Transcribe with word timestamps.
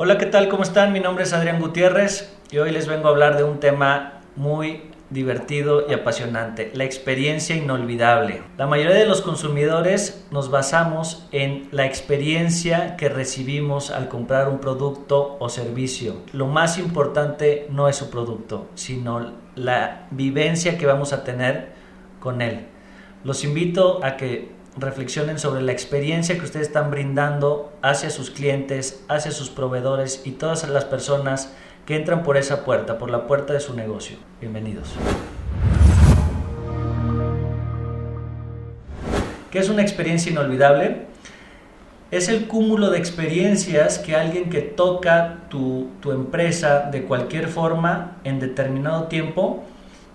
Hola, 0.00 0.16
¿qué 0.16 0.26
tal? 0.26 0.48
¿Cómo 0.48 0.62
están? 0.62 0.92
Mi 0.92 1.00
nombre 1.00 1.24
es 1.24 1.32
Adrián 1.32 1.58
Gutiérrez 1.58 2.32
y 2.52 2.58
hoy 2.58 2.70
les 2.70 2.86
vengo 2.86 3.08
a 3.08 3.10
hablar 3.10 3.36
de 3.36 3.42
un 3.42 3.58
tema 3.58 4.20
muy 4.36 4.82
divertido 5.10 5.90
y 5.90 5.92
apasionante, 5.92 6.70
la 6.72 6.84
experiencia 6.84 7.56
inolvidable. 7.56 8.44
La 8.58 8.68
mayoría 8.68 8.94
de 8.94 9.06
los 9.06 9.22
consumidores 9.22 10.24
nos 10.30 10.52
basamos 10.52 11.26
en 11.32 11.66
la 11.72 11.84
experiencia 11.84 12.96
que 12.96 13.08
recibimos 13.08 13.90
al 13.90 14.06
comprar 14.06 14.48
un 14.48 14.60
producto 14.60 15.36
o 15.40 15.48
servicio. 15.48 16.18
Lo 16.32 16.46
más 16.46 16.78
importante 16.78 17.66
no 17.68 17.88
es 17.88 17.96
su 17.96 18.08
producto, 18.08 18.68
sino 18.76 19.32
la 19.56 20.06
vivencia 20.12 20.78
que 20.78 20.86
vamos 20.86 21.12
a 21.12 21.24
tener 21.24 21.72
con 22.20 22.40
él. 22.40 22.68
Los 23.24 23.42
invito 23.42 23.98
a 24.04 24.16
que 24.16 24.57
reflexionen 24.80 25.38
sobre 25.38 25.62
la 25.62 25.72
experiencia 25.72 26.38
que 26.38 26.44
ustedes 26.44 26.68
están 26.68 26.90
brindando 26.90 27.72
hacia 27.82 28.10
sus 28.10 28.30
clientes, 28.30 29.04
hacia 29.08 29.30
sus 29.30 29.50
proveedores 29.50 30.22
y 30.24 30.32
todas 30.32 30.68
las 30.68 30.84
personas 30.84 31.52
que 31.86 31.96
entran 31.96 32.22
por 32.22 32.36
esa 32.36 32.64
puerta, 32.64 32.98
por 32.98 33.10
la 33.10 33.26
puerta 33.26 33.52
de 33.52 33.60
su 33.60 33.74
negocio. 33.74 34.18
Bienvenidos. 34.40 34.94
¿Qué 39.50 39.58
es 39.58 39.68
una 39.68 39.82
experiencia 39.82 40.30
inolvidable? 40.30 41.06
Es 42.10 42.28
el 42.28 42.46
cúmulo 42.46 42.90
de 42.90 42.98
experiencias 42.98 43.98
que 43.98 44.14
alguien 44.14 44.50
que 44.50 44.60
toca 44.60 45.40
tu, 45.48 45.88
tu 46.00 46.12
empresa 46.12 46.88
de 46.90 47.04
cualquier 47.04 47.48
forma 47.48 48.18
en 48.24 48.40
determinado 48.40 49.04
tiempo 49.04 49.64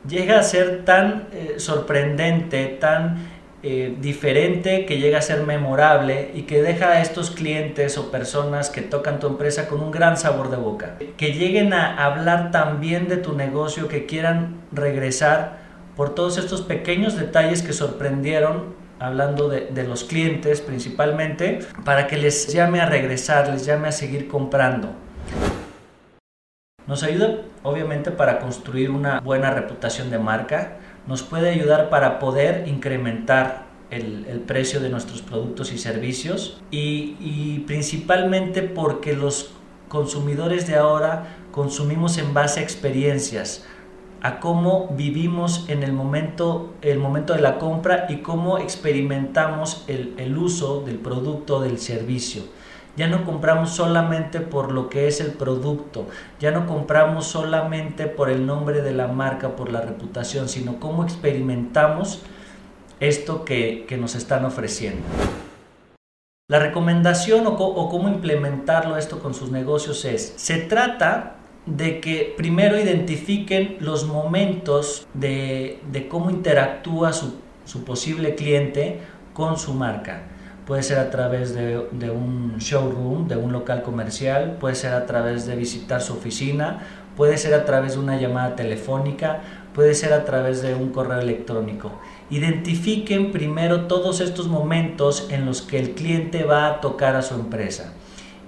llega 0.07 0.39
a 0.39 0.43
ser 0.43 0.85
tan 0.85 1.27
eh, 1.31 1.55
sorprendente, 1.57 2.65
tan 2.79 3.17
eh, 3.65 3.95
diferente, 4.01 4.85
que 4.85 4.97
llega 4.97 5.19
a 5.19 5.21
ser 5.21 5.43
memorable 5.43 6.31
y 6.33 6.41
que 6.41 6.61
deja 6.61 6.89
a 6.89 7.01
estos 7.01 7.31
clientes 7.31 7.97
o 7.97 8.11
personas 8.11 8.69
que 8.69 8.81
tocan 8.81 9.19
tu 9.21 9.27
empresa 9.27 9.69
con 9.69 9.79
un 9.79 9.89
gran 9.89 10.17
sabor 10.17 10.49
de 10.49 10.57
boca. 10.57 10.97
Que 11.15 11.31
lleguen 11.31 11.71
a 11.71 12.03
hablar 12.03 12.51
también 12.51 13.07
de 13.07 13.15
tu 13.15 13.37
negocio, 13.37 13.87
que 13.87 14.05
quieran 14.05 14.61
regresar 14.73 15.59
por 15.95 16.13
todos 16.13 16.37
estos 16.37 16.61
pequeños 16.61 17.15
detalles 17.15 17.61
que 17.61 17.71
sorprendieron 17.71 18.75
hablando 18.99 19.47
de, 19.47 19.67
de, 19.67 19.83
los 19.83 20.03
clientes 20.03 20.59
principalmente, 20.59 21.59
para 21.85 22.07
que 22.07 22.17
les 22.17 22.51
llame 22.53 22.81
a 22.81 22.85
regresar, 22.85 23.47
les 23.47 23.65
llame 23.65 23.87
a 23.87 23.91
seguir 23.93 24.27
comprando. 24.27 24.89
Nos 26.85 27.01
ayuda 27.03 27.37
obviamente 27.63 28.11
para 28.11 28.39
construir 28.39 28.91
una 28.91 29.21
buena 29.21 29.51
reputación 29.51 30.09
de 30.09 30.19
marca, 30.19 30.79
nos 31.07 31.23
puede 31.23 31.49
ayudar 31.49 31.89
para 31.89 32.19
poder 32.19 32.67
incrementar 32.67 33.65
el, 33.89 34.41
precio 34.47 34.79
de 34.79 34.89
nuestros 34.89 35.21
productos 35.21 35.71
y 35.71 35.77
servicios 35.77 36.61
y, 36.71 37.15
y 37.19 37.63
principalmente 37.67 38.61
porque 38.63 39.13
los 39.13 39.51
consumidores 39.87 40.67
de 40.67 40.75
ahora 40.75 41.37
consumimos 41.51 42.17
en 42.17 42.33
base 42.33 42.59
a 42.59 42.63
experiencias, 42.63 43.63
a 44.21 44.39
cómo 44.39 44.89
vivimos 44.97 45.65
en 45.67 45.83
el 45.83 45.93
momento, 45.93 46.73
el 46.81 46.97
momento 46.97 47.33
de 47.33 47.41
la 47.41 47.59
compra 47.59 48.07
y 48.09 48.17
cómo 48.17 48.57
experimentamos 48.57 49.83
el, 49.87 50.15
el 50.17 50.37
uso 50.37 50.81
del 50.81 50.97
producto 50.97 51.57
o 51.57 51.61
del 51.61 51.77
servicio. 51.77 52.43
Ya 52.95 53.07
no 53.07 53.25
compramos 53.25 53.71
solamente 53.71 54.39
por 54.39 54.71
lo 54.71 54.87
que 54.87 55.07
es 55.07 55.19
el 55.19 55.31
producto, 55.31 56.07
ya 56.39 56.51
no 56.51 56.67
compramos 56.67 57.25
solamente 57.25 58.05
por 58.05 58.29
el 58.29 58.45
nombre 58.45 58.83
de 58.83 58.93
la 58.93 59.07
marca, 59.07 59.55
por 59.55 59.71
la 59.71 59.81
reputación, 59.81 60.47
sino 60.47 60.79
cómo 60.79 61.03
experimentamos 61.03 62.21
esto 62.99 63.45
que, 63.45 63.85
que 63.87 63.97
nos 63.97 64.13
están 64.13 64.45
ofreciendo. 64.45 65.01
La 66.47 66.59
recomendación 66.59 67.47
o, 67.47 67.51
o, 67.51 67.89
cómo 67.89 68.09
implementarlo 68.09 68.95
esto 68.97 69.19
con 69.19 69.33
sus 69.33 69.49
negocios 69.49 70.05
es, 70.05 70.33
se 70.35 70.57
trata 70.57 71.37
de 71.65 71.99
que 71.99 72.33
primero 72.37 72.79
identifiquen 72.79 73.77
los 73.79 74.05
momentos 74.05 75.07
de, 75.15 75.79
de 75.91 76.07
cómo 76.07 76.29
interactúa 76.29 77.11
su, 77.11 77.39
su 77.65 77.83
posible 77.83 78.35
cliente 78.35 78.99
con 79.33 79.57
su 79.57 79.73
marca 79.73 80.27
puede 80.65 80.83
ser 80.83 80.99
a 80.99 81.09
través 81.09 81.53
de, 81.53 81.87
de, 81.91 82.09
un 82.09 82.57
showroom, 82.57 83.27
de 83.27 83.35
un 83.35 83.51
local 83.51 83.83
comercial, 83.83 84.57
puede 84.59 84.75
ser 84.75 84.93
a 84.93 85.05
través 85.05 85.45
de 85.45 85.55
visitar 85.55 86.01
su 86.01 86.13
oficina, 86.13 86.79
puede 87.15 87.37
ser 87.37 87.53
a 87.53 87.65
través 87.65 87.93
de 87.93 87.99
una 87.99 88.17
llamada 88.17 88.55
telefónica, 88.55 89.41
puede 89.73 89.93
ser 89.93 90.13
a 90.13 90.25
través 90.25 90.61
de 90.61 90.75
un 90.75 90.89
correo 90.89 91.19
electrónico. 91.19 91.91
Identifiquen 92.29 93.31
primero 93.31 93.87
todos 93.87 94.21
estos 94.21 94.47
momentos 94.47 95.27
en 95.29 95.45
los 95.45 95.61
que 95.61 95.79
el 95.79 95.91
cliente 95.91 96.43
va 96.43 96.67
a 96.67 96.81
tocar 96.81 97.15
a 97.15 97.21
su 97.21 97.35
empresa 97.35 97.93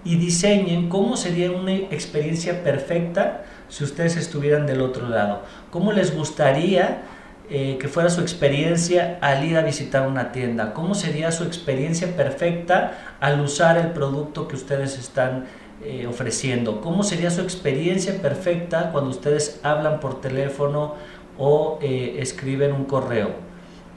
y 0.04 0.18
diseñen 0.18 0.88
cómo 0.88 1.18
sería 1.18 1.52
una 1.52 1.74
experiencia 1.74 2.64
perfecta 2.64 3.44
si 3.68 3.84
ustedes 3.84 4.16
estuvieran 4.16 4.68
del 4.68 4.82
otro 4.82 5.10
lado. 5.10 5.42
¿Cómo 5.72 5.92
les 5.92 6.16
gustaría 6.16 7.02
eh, 7.50 7.78
que 7.80 7.88
fuera 7.88 8.10
su 8.10 8.22
experiencia 8.22 9.20
al 9.22 9.44
ir 9.44 9.58
a 9.58 9.62
visitar 9.62 10.08
una 10.08 10.32
tienda? 10.32 10.74
¿Cómo 10.74 10.96
sería 10.96 11.32
su 11.32 11.44
experiencia 11.44 12.16
perfecta 12.16 13.16
al 13.20 13.40
usar 13.42 13.78
el 13.78 13.92
producto 13.92 14.48
que 14.48 14.56
ustedes 14.56 14.98
están 14.98 15.46
eh, 15.84 16.08
ofreciendo? 16.08 16.82
¿Cómo 16.82 17.04
sería 17.04 17.30
su 17.30 17.42
experiencia 17.42 18.22
perfecta 18.22 18.92
cuando 18.92 19.12
ustedes 19.12 19.60
hablan 19.64 20.00
por 20.00 20.22
teléfono 20.22 20.96
o 21.38 21.78
eh, 21.82 22.18
escriben 22.20 22.72
un 22.72 22.86
correo? 22.86 23.32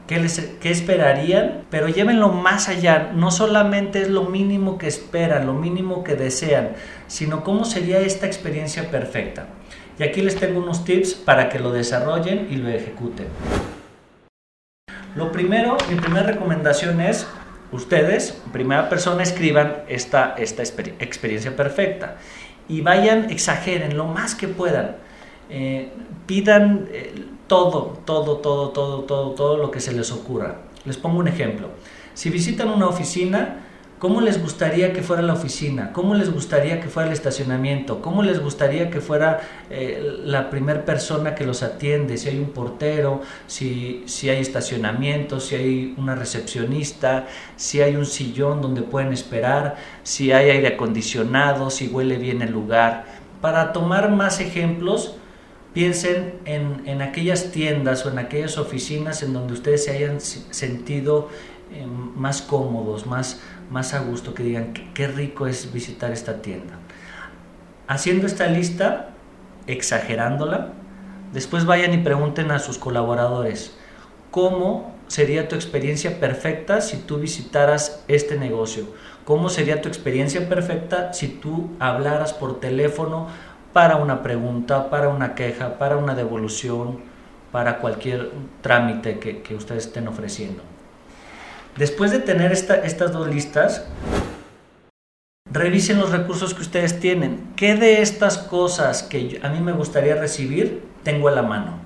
¿Qué, 0.06 0.18
les, 0.18 0.40
¿Qué 0.60 0.70
esperarían? 0.70 1.64
Pero 1.70 1.88
llévenlo 1.88 2.28
más 2.28 2.68
allá. 2.68 3.12
No 3.14 3.30
solamente 3.30 4.00
es 4.02 4.08
lo 4.08 4.24
mínimo 4.24 4.78
que 4.78 4.88
esperan, 4.88 5.46
lo 5.46 5.52
mínimo 5.52 6.02
que 6.02 6.16
desean, 6.16 6.70
sino 7.06 7.44
cómo 7.44 7.64
sería 7.64 8.00
esta 8.00 8.26
experiencia 8.26 8.90
perfecta. 8.90 9.46
Y 9.98 10.04
aquí 10.04 10.20
les 10.20 10.36
tengo 10.36 10.60
unos 10.60 10.84
tips 10.84 11.14
para 11.14 11.48
que 11.48 11.58
lo 11.58 11.72
desarrollen 11.72 12.46
y 12.50 12.56
lo 12.56 12.68
ejecuten. 12.68 13.26
Lo 15.16 15.32
primero, 15.32 15.76
mi 15.90 15.96
primera 15.96 16.24
recomendación 16.24 17.00
es, 17.00 17.26
ustedes, 17.72 18.40
en 18.46 18.52
primera 18.52 18.88
persona, 18.88 19.24
escriban 19.24 19.78
esta, 19.88 20.36
esta 20.38 20.62
experiencia 20.62 21.56
perfecta 21.56 22.16
y 22.68 22.82
vayan, 22.82 23.30
exageren 23.30 23.96
lo 23.96 24.06
más 24.06 24.36
que 24.36 24.46
puedan. 24.46 24.96
Eh, 25.50 25.90
pidan 26.26 26.88
eh, 26.92 27.24
todo, 27.48 27.98
todo, 28.04 28.36
todo, 28.36 28.68
todo, 28.70 29.02
todo, 29.02 29.30
todo 29.32 29.56
lo 29.56 29.72
que 29.72 29.80
se 29.80 29.92
les 29.92 30.12
ocurra. 30.12 30.58
Les 30.84 30.96
pongo 30.96 31.18
un 31.18 31.26
ejemplo. 31.26 31.70
Si 32.14 32.30
visitan 32.30 32.68
una 32.68 32.86
oficina, 32.86 33.67
¿Cómo 33.98 34.20
les 34.20 34.40
gustaría 34.40 34.92
que 34.92 35.02
fuera 35.02 35.22
la 35.22 35.32
oficina? 35.32 35.92
¿Cómo 35.92 36.14
les 36.14 36.32
gustaría 36.32 36.80
que 36.80 36.88
fuera 36.88 37.08
el 37.08 37.12
estacionamiento? 37.12 38.00
¿Cómo 38.00 38.22
les 38.22 38.38
gustaría 38.38 38.90
que 38.90 39.00
fuera 39.00 39.40
eh, 39.70 40.20
la 40.24 40.50
primera 40.50 40.84
persona 40.84 41.34
que 41.34 41.44
los 41.44 41.64
atiende? 41.64 42.16
Si 42.16 42.28
hay 42.28 42.38
un 42.38 42.50
portero, 42.50 43.22
si, 43.48 44.04
si 44.06 44.30
hay 44.30 44.40
estacionamiento, 44.40 45.40
si 45.40 45.56
hay 45.56 45.94
una 45.96 46.14
recepcionista, 46.14 47.26
si 47.56 47.80
hay 47.80 47.96
un 47.96 48.06
sillón 48.06 48.62
donde 48.62 48.82
pueden 48.82 49.12
esperar, 49.12 49.76
si 50.04 50.30
hay 50.30 50.50
aire 50.50 50.68
acondicionado, 50.68 51.68
si 51.68 51.88
huele 51.88 52.18
bien 52.18 52.40
el 52.40 52.52
lugar. 52.52 53.04
Para 53.40 53.72
tomar 53.72 54.12
más 54.12 54.38
ejemplos, 54.38 55.16
piensen 55.74 56.34
en, 56.44 56.84
en 56.86 57.02
aquellas 57.02 57.50
tiendas 57.50 58.06
o 58.06 58.10
en 58.10 58.20
aquellas 58.20 58.58
oficinas 58.58 59.24
en 59.24 59.32
donde 59.32 59.54
ustedes 59.54 59.84
se 59.84 59.90
hayan 59.90 60.20
sentido 60.20 61.28
eh, 61.72 61.86
más 61.86 62.42
cómodos, 62.42 63.06
más, 63.06 63.40
más 63.70 63.94
a 63.94 64.00
gusto, 64.00 64.34
que 64.34 64.42
digan 64.42 64.72
qué 64.72 65.08
rico 65.08 65.46
es 65.46 65.72
visitar 65.72 66.12
esta 66.12 66.40
tienda. 66.42 66.74
Haciendo 67.86 68.26
esta 68.26 68.46
lista, 68.46 69.10
exagerándola, 69.66 70.72
después 71.32 71.64
vayan 71.64 71.94
y 71.94 71.98
pregunten 71.98 72.50
a 72.50 72.58
sus 72.58 72.78
colaboradores, 72.78 73.76
¿cómo 74.30 74.94
sería 75.08 75.48
tu 75.48 75.54
experiencia 75.54 76.20
perfecta 76.20 76.80
si 76.80 76.98
tú 76.98 77.18
visitaras 77.18 78.04
este 78.08 78.36
negocio? 78.36 78.84
¿Cómo 79.24 79.48
sería 79.50 79.82
tu 79.82 79.88
experiencia 79.88 80.48
perfecta 80.48 81.12
si 81.12 81.28
tú 81.28 81.70
hablaras 81.78 82.32
por 82.32 82.60
teléfono 82.60 83.28
para 83.72 83.96
una 83.96 84.22
pregunta, 84.22 84.90
para 84.90 85.08
una 85.08 85.34
queja, 85.34 85.78
para 85.78 85.98
una 85.98 86.14
devolución, 86.14 87.00
para 87.52 87.78
cualquier 87.78 88.30
trámite 88.62 89.18
que, 89.18 89.42
que 89.42 89.54
ustedes 89.54 89.86
estén 89.86 90.08
ofreciendo? 90.08 90.62
Después 91.76 92.10
de 92.10 92.18
tener 92.18 92.52
esta, 92.52 92.74
estas 92.76 93.12
dos 93.12 93.28
listas, 93.28 93.84
revisen 95.50 95.98
los 95.98 96.10
recursos 96.10 96.54
que 96.54 96.62
ustedes 96.62 97.00
tienen. 97.00 97.52
¿Qué 97.56 97.74
de 97.74 98.02
estas 98.02 98.38
cosas 98.38 99.02
que 99.02 99.40
a 99.42 99.48
mí 99.48 99.60
me 99.60 99.72
gustaría 99.72 100.14
recibir 100.14 100.82
tengo 101.02 101.28
a 101.28 101.32
la 101.32 101.42
mano? 101.42 101.78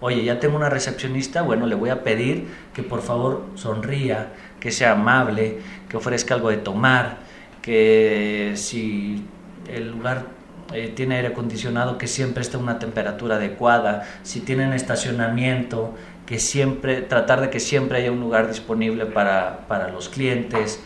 Oye, 0.00 0.24
ya 0.24 0.40
tengo 0.40 0.56
una 0.56 0.70
recepcionista, 0.70 1.42
bueno, 1.42 1.66
le 1.66 1.74
voy 1.74 1.90
a 1.90 2.02
pedir 2.02 2.46
que 2.72 2.82
por 2.82 3.02
favor 3.02 3.44
sonría, 3.54 4.32
que 4.58 4.70
sea 4.70 4.92
amable, 4.92 5.58
que 5.90 5.98
ofrezca 5.98 6.34
algo 6.34 6.48
de 6.48 6.56
tomar, 6.56 7.18
que 7.60 8.52
si 8.56 9.26
el 9.68 9.90
lugar 9.90 10.24
eh, 10.72 10.90
tiene 10.94 11.16
aire 11.16 11.28
acondicionado, 11.28 11.98
que 11.98 12.06
siempre 12.06 12.42
esté 12.42 12.56
a 12.56 12.60
una 12.60 12.78
temperatura 12.78 13.36
adecuada, 13.36 14.08
si 14.22 14.40
tienen 14.40 14.72
estacionamiento, 14.72 15.94
que 16.30 16.38
siempre, 16.38 17.02
tratar 17.02 17.40
de 17.40 17.50
que 17.50 17.58
siempre 17.58 17.98
haya 17.98 18.12
un 18.12 18.20
lugar 18.20 18.46
disponible 18.46 19.04
para, 19.04 19.66
para 19.66 19.88
los 19.88 20.08
clientes. 20.08 20.80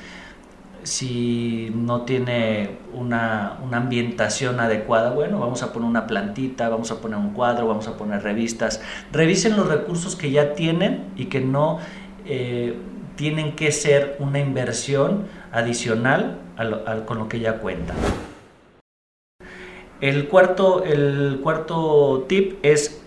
si 0.85 1.71
no 1.75 2.03
tiene 2.07 2.79
una, 2.95 3.59
ambientación 3.71 4.59
adecuada, 4.59 5.11
bueno, 5.11 5.41
vamos 5.41 5.63
a 5.63 5.71
poner 5.75 5.87
una 5.87 6.07
plantita, 6.07 6.71
vamos 6.71 6.91
a 6.91 7.03
poner 7.03 7.19
un 7.19 7.35
cuadro, 7.35 7.67
vamos 7.67 7.89
a 7.89 7.99
poner 7.99 8.23
revistas. 8.23 8.81
Revisen 9.13 9.55
los 9.55 9.69
recursos 9.69 10.17
que 10.17 10.31
ya 10.31 10.55
tienen 10.55 11.13
y 11.15 11.27
que 11.27 11.43
no 11.43 11.79
eh, 12.25 12.79
tienen 13.17 13.55
que 13.55 13.71
ser 13.71 14.17
una 14.21 14.39
inversión 14.39 15.27
adicional 15.53 16.39
con 17.05 17.19
lo 17.19 17.29
que 17.29 17.41
ya 17.41 17.59
cuentan. 17.59 17.97
El 20.01 20.27
cuarto, 20.27 20.85
el 20.85 21.41
cuarto 21.43 22.25
tip 22.29 22.59
es 22.63 23.03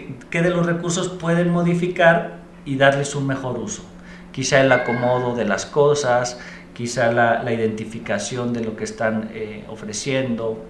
analizar 0.00 0.28
qué 0.30 0.42
de 0.42 0.50
los 0.50 0.66
recursos 0.66 1.08
pueden 1.08 1.50
modificar 1.50 2.40
y 2.64 2.76
darles 2.76 3.14
un 3.14 3.26
mejor 3.26 3.58
uso 3.58 3.82
quizá 4.32 4.60
el 4.60 4.72
acomodo 4.72 5.36
de 5.36 5.44
las 5.44 5.66
cosas, 5.66 6.40
quizá 6.74 7.12
la, 7.12 7.52
identificación 7.52 8.52
de 8.52 8.64
lo 8.64 8.74
que 8.74 8.84
están 8.84 9.30
eh, 9.34 9.64
ofreciendo, 9.68 10.64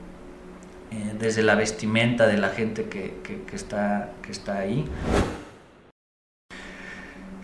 eh, 0.90 1.14
desde 1.18 1.42
la 1.42 1.54
vestimenta 1.54 2.26
de 2.26 2.36
la 2.36 2.50
gente 2.50 2.84
que, 2.84 3.14
está, 3.54 4.10
que 4.20 4.32
está 4.32 4.58
ahí. 4.58 4.84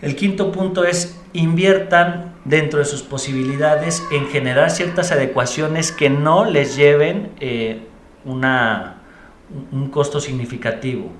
El 0.01 0.15
quinto 0.15 0.51
punto 0.51 0.85
es 0.85 1.19
inviertan 1.33 2.35
dentro 2.45 2.79
de 2.79 2.85
sus 2.85 3.01
posibilidades 3.01 4.01
en 4.11 4.27
generar 4.27 4.71
ciertas 4.71 5.11
adecuaciones 5.11 5.91
que 5.91 6.09
no 6.09 6.45
les 6.45 6.75
lleven 6.75 7.31
eh, 7.39 7.81
una, 8.23 9.01
un 9.71 9.89
costo 9.89 10.19
significativo. 10.21 11.11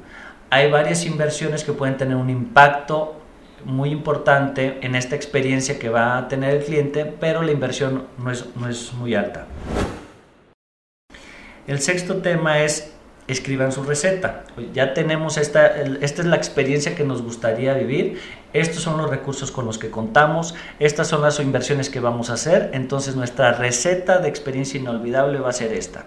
Hay 0.51 0.72
varias 0.72 1.06
inversiones 1.06 1.63
que 1.63 1.74
pueden 1.74 1.98
tener 1.98 2.16
un 2.16 2.30
impacto 2.30 3.16
muy 3.66 3.92
importante 3.92 4.80
en 4.81 4.96
esta 4.96 5.16
experiencia 5.16 5.78
que 5.78 5.90
va 5.90 6.18
a 6.18 6.28
tener 6.28 6.56
el 6.56 6.63
cliente, 6.63 7.06
pero 7.06 7.44
la 7.44 7.51
inversión 7.51 8.07
no 8.18 8.31
es, 8.31 8.46
no 8.56 8.68
es 8.68 8.92
muy 8.94 9.13
alta. 9.13 9.46
El 11.68 11.80
sexto 11.80 12.18
tema 12.18 12.62
es 12.62 12.94
escriban 13.28 13.72
su 13.72 13.84
receta. 13.84 14.44
Ya 14.74 14.96
tenemos 14.96 15.38
esta, 15.38 15.68
esta 15.68 16.22
es 16.24 16.28
la 16.28 16.36
experiencia 16.36 16.95
que 16.95 17.04
nos 17.04 17.22
gustaría 17.22 17.75
vivir, 17.75 18.19
estos 18.54 18.81
son 18.81 18.98
los 18.98 19.07
recursos 19.07 19.52
con 19.52 19.68
los 19.68 19.78
que 19.78 19.92
contamos, 19.92 20.56
estas 20.80 21.07
son 21.07 21.22
las 21.22 21.40
inversiones 21.40 21.92
que 21.92 22.00
vamos 22.00 22.31
a 22.31 22.34
hacer, 22.34 22.72
entonces 22.74 23.16
nuestra 23.16 23.52
receta 23.52 24.18
de 24.18 24.30
experiencia 24.30 24.80
inolvidable 24.80 25.40
va 25.40 25.50
a 25.50 25.54
ser 25.54 25.74
esta 25.74 26.06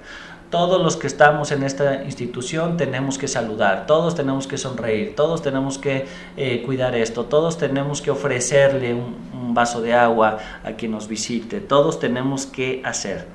todos 0.53 0.83
los 0.83 0.99
que 0.99 1.07
estamos 1.07 1.51
en 1.51 1.63
esta 1.63 2.05
institución 2.05 2.77
tenemos 2.77 3.17
que 3.17 3.27
saludar, 3.27 3.87
todos 3.87 4.15
tenemos 4.15 4.47
que 4.47 4.59
sonreír, 4.59 5.17
todos 5.17 5.41
tenemos 5.41 5.79
que 5.79 6.05
eh, 6.37 6.63
cuidar 6.63 6.95
esto, 6.95 7.25
todos 7.25 7.57
tenemos 7.57 8.03
que 8.03 8.11
ofrecerle 8.11 8.93
un, 8.93 9.33
vaso 9.55 9.83
de 9.83 9.93
agua 9.93 10.39
a 10.65 10.73
quien 10.73 10.93
nos 10.93 11.09
visite, 11.09 11.61
todos 11.61 11.99
tenemos 12.01 12.47
que 12.47 12.81
hacer. 12.87 13.27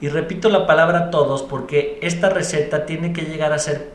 Y 0.00 0.08
repito 0.08 0.48
la 0.48 0.64
palabra 0.64 1.10
todos 1.10 1.42
porque 1.42 1.98
esta 2.02 2.28
receta 2.28 2.86
tiene 2.86 3.12
que 3.12 3.22
llegar 3.22 3.52
a 3.52 3.58
ser 3.58 3.92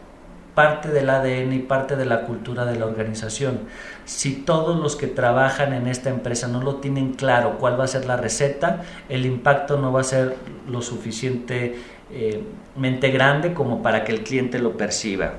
parte 0.53 0.89
del 0.89 1.09
ADN 1.09 1.53
y 1.53 1.59
parte 1.59 1.95
de 1.95 2.05
la 2.05 2.25
cultura 2.25 2.65
de 2.65 2.77
la 2.77 2.85
organización. 2.85 3.61
Si 4.03 4.33
todos 4.33 4.77
los 4.77 4.97
que 4.97 5.07
trabajan 5.07 5.71
en 5.71 5.87
esta 5.87 6.09
empresa 6.09 6.49
no 6.49 6.61
lo 6.61 6.75
tienen 6.75 7.13
claro 7.13 7.57
cuál 7.57 7.79
va 7.79 7.85
a 7.85 7.87
ser 7.87 8.05
la 8.05 8.17
receta, 8.17 8.81
el 9.07 9.25
impacto 9.25 9.77
no 9.77 9.93
va 9.93 10.01
a 10.01 10.03
ser 10.03 10.35
lo 10.67 10.81
suficiente 10.81 11.77
eh, 12.11 12.43
mente 12.75 13.11
grande 13.11 13.53
como 13.53 13.81
para 13.81 14.03
que 14.03 14.11
el 14.11 14.23
cliente 14.23 14.59
lo 14.59 14.77
perciba. 14.77 15.33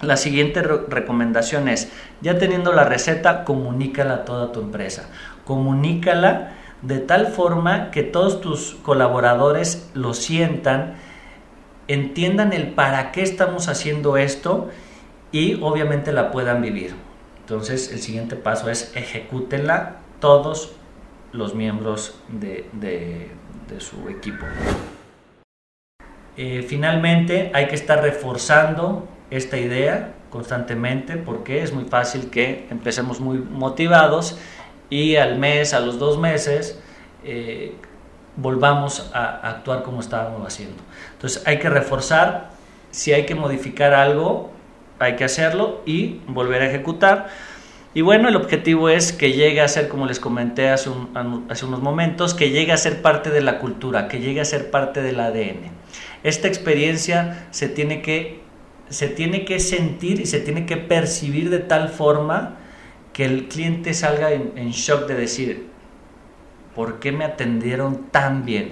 La 0.00 0.16
siguiente 0.16 0.62
recomendación 0.62 1.68
es, 1.68 1.90
ya 2.20 2.38
teniendo 2.38 2.72
la 2.72 2.84
receta, 2.84 3.44
comunícala 3.44 4.14
a 4.14 4.24
toda 4.24 4.52
tu 4.52 4.60
empresa. 4.60 5.08
Comunícala 5.44 6.52
de 6.82 7.00
tal 7.00 7.26
forma 7.26 7.90
que 7.90 8.04
todos 8.04 8.40
tus 8.40 8.76
colaboradores 8.82 9.90
lo 9.94 10.14
sientan, 10.14 10.94
entiendan 11.88 12.52
el 12.52 12.68
para 12.68 13.10
qué 13.10 13.22
estamos 13.22 13.68
haciendo 13.68 14.16
esto 14.16 14.70
y 15.32 15.60
obviamente 15.60 16.12
la 16.12 16.30
puedan 16.30 16.62
vivir. 16.62 16.94
Entonces 17.40 17.90
el 17.92 17.98
siguiente 17.98 18.36
paso 18.36 18.70
es 18.70 18.92
ejecútenla 18.94 19.96
todos 20.20 20.76
los 21.32 21.54
miembros 21.54 22.20
de, 22.28 22.68
de 22.72 23.30
su 23.80 24.08
equipo. 24.08 24.44
Eh, 26.36 26.64
finalmente 26.68 27.50
hay 27.54 27.66
que 27.66 27.74
estar 27.74 28.02
reforzando 28.02 29.08
esta 29.30 29.58
idea 29.58 30.14
constantemente 30.30 31.16
porque 31.16 31.62
es 31.62 31.72
muy 31.72 31.84
fácil 31.84 32.30
que 32.30 32.66
empecemos 32.70 33.20
muy 33.20 33.38
motivados 33.38 34.38
y 34.90 35.16
al 35.16 35.38
mes, 35.38 35.74
a 35.74 35.80
los 35.80 35.98
dos 35.98 36.18
meses, 36.18 36.78
eh, 37.24 37.74
volvamos 38.36 39.10
a 39.12 39.48
actuar 39.48 39.82
como 39.82 40.00
estábamos 40.00 40.46
haciendo. 40.46 40.82
Entonces 41.12 41.42
hay 41.46 41.58
que 41.58 41.68
reforzar, 41.68 42.50
si 42.90 43.12
hay 43.12 43.26
que 43.26 43.34
modificar 43.34 43.92
algo, 43.92 44.52
hay 44.98 45.16
que 45.16 45.24
hacerlo 45.24 45.82
y 45.84 46.20
volver 46.26 46.62
a 46.62 46.66
ejecutar 46.66 47.28
y 47.94 48.02
bueno, 48.02 48.28
el 48.28 48.36
objetivo 48.36 48.90
es 48.90 49.12
que 49.12 49.32
llegue 49.32 49.62
a 49.62 49.68
ser, 49.68 49.88
como 49.88 50.06
les 50.06 50.20
comenté 50.20 50.68
hace, 50.68 50.90
unos 50.90 51.82
momentos, 51.82 52.34
que 52.34 52.50
llegue 52.50 52.72
a 52.72 52.76
ser 52.76 53.00
parte 53.00 53.30
de 53.30 53.40
la 53.40 53.58
cultura, 53.58 54.08
que 54.08 54.20
llegue 54.20 54.40
a 54.40 54.44
ser 54.44 54.70
parte 54.70 55.02
del 55.02 55.18
ADN. 55.20 55.70
Esta 56.22 56.48
experiencia 56.48 57.46
se 57.50 57.68
tiene 57.68 58.02
que, 58.02 58.40
se 58.90 59.08
tiene 59.08 59.44
que 59.46 59.58
sentir 59.58 60.20
y 60.20 60.26
se 60.26 60.40
tiene 60.40 60.66
que 60.66 60.76
percibir 60.76 61.48
de 61.48 61.60
tal 61.60 61.88
forma 61.88 62.56
que 63.14 63.24
el 63.24 63.48
cliente 63.48 63.94
salga 63.94 64.32
en, 64.32 64.70
shock 64.70 65.08
de 65.08 65.14
decir, 65.14 65.66
¿por 66.74 67.00
qué 67.00 67.10
me 67.10 67.24
atendieron 67.24 68.10
tan 68.10 68.44
bien? 68.44 68.68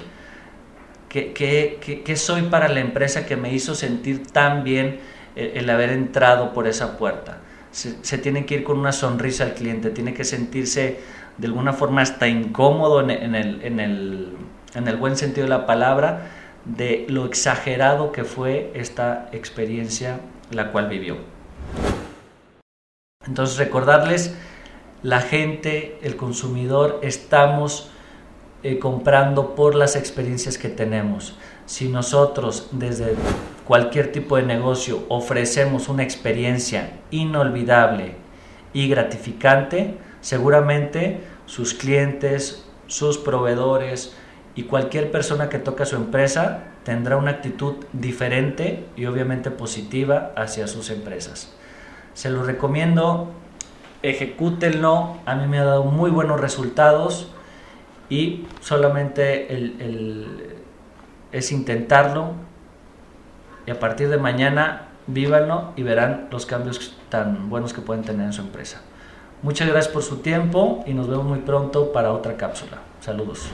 ¿Qué, 1.09 1.33
qué, 1.33 2.17
soy 2.17 2.43
para 2.43 2.69
la 2.69 2.81
empresa 2.81 3.25
que 3.25 3.37
me 3.37 3.51
hizo 3.51 3.75
sentir 3.75 4.27
tan 4.27 4.63
bien 4.63 5.01
el 5.35 5.71
haber 5.71 5.91
entrado 5.91 6.53
por 6.53 6.69
esa 6.69 6.99
puerta? 6.99 7.36
Se, 7.77 8.19
tiene 8.19 8.47
que 8.47 8.55
ir 8.55 8.65
con 8.65 8.79
una 8.79 8.93
sonrisa 8.93 9.45
al 9.45 9.53
cliente, 9.53 9.91
tiene 9.91 10.15
que 10.15 10.25
sentirse 10.25 11.01
de 11.37 11.47
alguna 11.47 11.75
forma 11.75 12.01
hasta 12.01 12.27
incómodo 12.27 13.03
en, 13.03 13.11
el, 13.11 13.63
en, 13.63 13.81
el, 13.81 14.33
en 14.75 14.89
el 14.89 14.97
buen 14.97 15.17
sentido 15.17 15.45
de 15.45 15.51
la 15.51 15.67
palabra 15.67 16.31
de 16.65 17.05
lo 17.11 17.27
exagerado 17.27 18.13
que 18.13 18.25
fue 18.25 18.73
esta 18.75 19.29
experiencia 19.33 20.21
la 20.51 20.73
cual 20.73 20.89
vivió. 20.89 21.19
Entonces 23.27 23.59
recordarles, 23.59 24.35
la 25.03 25.21
gente, 25.21 25.99
el 26.03 26.17
consumidor, 26.17 27.01
estamos 27.03 27.91
eh, 28.63 28.79
comprando 28.79 29.55
por 29.55 29.75
las 29.75 29.97
experiencias 29.97 30.57
que 30.57 30.71
tenemos. 30.71 31.37
Si 31.67 31.89
nosotros 31.89 32.69
desde 32.73 33.17
cualquier 33.67 34.13
tipo 34.13 34.37
de 34.37 34.45
negocio 34.45 35.05
ofrecemos 35.09 35.89
una 35.89 36.05
experiencia 36.05 36.93
inolvidable 37.11 38.15
y 38.73 38.89
gratificante, 38.89 39.99
seguramente 40.21 41.21
sus 41.47 41.75
clientes, 41.75 42.65
sus 42.87 43.19
proveedores 43.19 44.15
y 44.55 44.65
cualquier 44.65 45.11
persona 45.11 45.49
que 45.49 45.59
toca 45.59 45.85
su 45.85 45.97
empresa 45.97 46.65
tendrá 46.85 47.17
una 47.17 47.33
actitud 47.33 47.75
diferente 47.93 48.85
y 48.97 49.07
obviamente 49.07 49.51
positiva 49.51 50.33
hacia 50.37 50.69
sus 50.69 50.91
empresas. 50.91 51.53
Se 52.15 52.31
lo 52.31 52.45
recomiendo, 52.45 53.33
ejecútenlo, 54.03 55.17
a 55.27 55.35
mí 55.35 55.49
me 55.49 55.59
ha 55.59 55.65
dado 55.65 55.85
muy 55.85 56.11
buenos 56.11 56.41
resultados 56.41 57.33
y 58.09 58.47
solamente 58.61 59.49
es 61.33 61.51
intentarlo 61.51 62.35
y 63.67 63.71
a 63.71 63.79
partir 63.79 64.09
de 64.09 64.17
mañana 64.17 64.89
vívanlo 65.07 65.73
y 65.77 65.83
verán 65.83 66.29
los 66.31 66.47
cambios 66.47 66.97
tan 67.09 67.49
buenos 67.49 67.73
que 67.73 67.81
pueden 67.81 68.05
tener 68.05 68.27
en 68.27 68.33
su 68.33 68.43
empresa. 68.43 68.83
Muchas 69.43 69.69
gracias 69.69 69.93
por 69.93 70.03
su 70.03 70.19
tiempo 70.19 70.83
y 70.87 70.95
nos 70.95 71.09
vemos 71.09 71.27
muy 71.27 71.41
pronto 71.41 71.93
para 71.93 72.13
otra 72.13 72.37
cápsula. 72.37 72.79
Saludos. 73.01 73.51